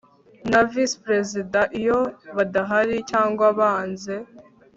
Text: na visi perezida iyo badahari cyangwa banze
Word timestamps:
na 0.51 0.59
visi 0.69 0.95
perezida 1.05 1.59
iyo 1.79 1.99
badahari 2.35 2.97
cyangwa 3.11 3.45
banze 3.57 4.15